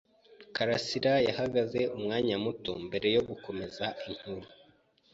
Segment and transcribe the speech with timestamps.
[0.55, 4.47] Karasirayarahagaze umwanya muto mbere yo gukomeza inkuru.